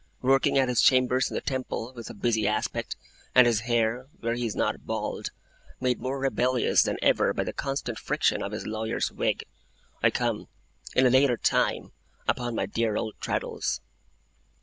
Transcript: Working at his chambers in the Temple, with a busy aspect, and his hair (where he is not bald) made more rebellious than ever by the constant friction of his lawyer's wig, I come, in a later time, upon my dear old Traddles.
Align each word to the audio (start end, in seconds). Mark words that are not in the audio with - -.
Working 0.23 0.57
at 0.57 0.67
his 0.67 0.81
chambers 0.81 1.29
in 1.29 1.35
the 1.35 1.41
Temple, 1.41 1.93
with 1.95 2.09
a 2.09 2.15
busy 2.15 2.47
aspect, 2.47 2.95
and 3.35 3.45
his 3.45 3.59
hair 3.69 4.07
(where 4.19 4.33
he 4.33 4.47
is 4.47 4.55
not 4.55 4.83
bald) 4.87 5.29
made 5.79 5.99
more 6.01 6.17
rebellious 6.17 6.81
than 6.81 6.97
ever 7.03 7.35
by 7.35 7.43
the 7.43 7.53
constant 7.53 7.99
friction 7.99 8.41
of 8.41 8.51
his 8.51 8.65
lawyer's 8.65 9.11
wig, 9.11 9.43
I 10.01 10.09
come, 10.09 10.47
in 10.95 11.05
a 11.05 11.11
later 11.11 11.37
time, 11.37 11.91
upon 12.27 12.55
my 12.55 12.65
dear 12.65 12.95
old 12.97 13.13
Traddles. 13.21 13.79